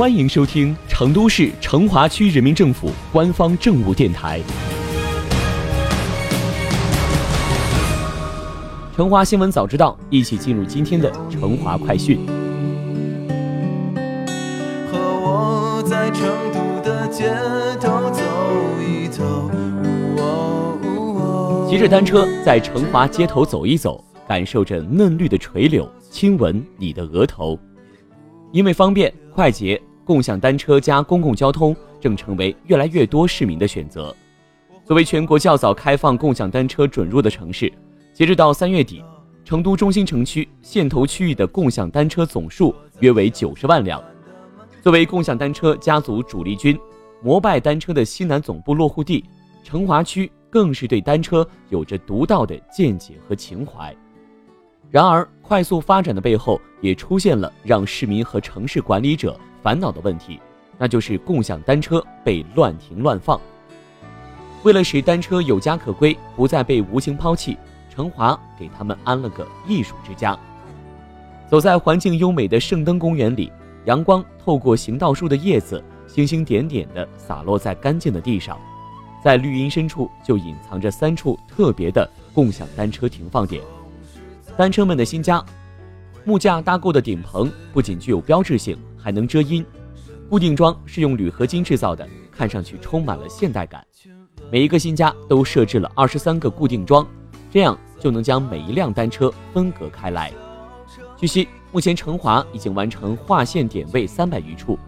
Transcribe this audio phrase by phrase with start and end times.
[0.00, 4.40] 欢迎收听成都市成华区人民政府官方政务电台
[8.96, 12.18] 《成华新闻早知道》，一起进入今天的成华快讯。
[14.90, 17.30] 和我在成都的街
[17.78, 18.22] 头走
[18.80, 19.50] 一走，
[21.68, 27.58] 骑着单车在成华街头走一走，感受着嫩绿的垂柳，亲吻你的额头，
[28.50, 29.78] 因为方便快捷。
[30.10, 34.12] 共享单车加公共交通正成为越来越多市民的选择。
[34.84, 37.72] 作为全国较早开放共享单车准入的城市，
[38.12, 39.04] 截止到三月底，
[39.44, 44.02] 成都中心城区线头区域的共享单车总数约为九十万辆。
[44.82, 46.76] 作为共享单车家族主力军，
[47.22, 49.24] 摩拜单车的西南总部落户地，
[49.62, 53.96] 成华区更是对单车有着独到的见解和情怀。
[54.90, 59.38] 然而，快速发展的背后，也出现了让市民和城市管理者。
[59.62, 60.40] 烦恼的问题，
[60.78, 63.40] 那就是共享单车被乱停乱放。
[64.62, 67.56] 为了使单车有家可归，不再被无情抛弃，
[67.88, 70.38] 成华给他们安了个艺术之家。
[71.48, 73.50] 走在环境优美的圣灯公园里，
[73.86, 78.56] 阳光透过行道树的叶子，星星点点地洒落在干净的地上。
[79.22, 83.62] 在绿荫深处，就隐藏着三处特别的共享单车停放点。
[84.56, 85.44] 单车们的新家，
[86.24, 88.78] 木架搭构的顶棚不仅具有标志性。
[89.02, 89.64] 还能遮阴，
[90.28, 93.84] 固定桩是用铝合金制造的，看上去充满了现代感。
[94.50, 97.06] 每一个新家都设置了二十三个固定桩，
[97.50, 100.32] 这样就能将每一辆单车分隔开来。
[101.16, 104.78] 据悉，目前成华已经完成划线点位三百余处，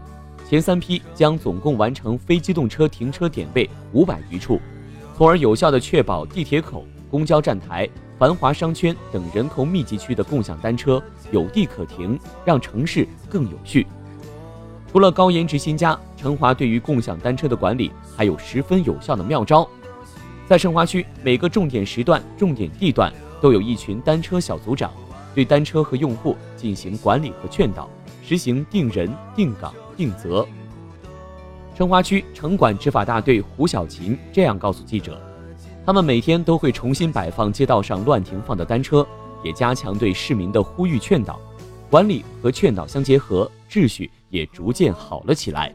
[0.49, 4.59] 前三批将总共完成非机动车停车点位五百余处，
[5.15, 13.85] 从而有效地确保地铁口、公交站台、繁华商圈等人口密集区的共享单车有地可停，让城市更有序。
[14.93, 19.67] 除了高颜值新家，成华对于共享单车的管理还有十分有效的妙招。
[20.45, 24.91] 在成华区每个重点时段、重点地段都有一群单车小组长，
[25.33, 27.89] 对单车和用户进行管理和劝导，
[28.21, 30.47] 实行定人、定岗、定责。
[31.75, 35.19] 成华区城管执法大队胡小琴这样告诉记者
[35.87, 39.03] ：“他们每天都会重新摆放街道上乱停放的单车，
[39.43, 41.39] 也加强对市民的呼吁劝导，
[41.89, 45.71] 管理和劝导相结合，秩序。”也逐渐好了起来。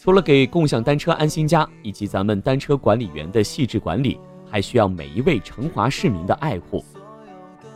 [0.00, 4.18] 除了给共享单车安心家以及咱们单车管理员的细致管理，
[4.50, 6.82] 还需要每一位成华市民的爱护。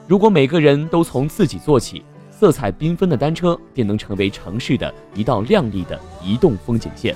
[0.08, 7.14] 如果每个人都从自己做起，色彩缤纷的单车便能成为城市的一道亮丽的移动风景线。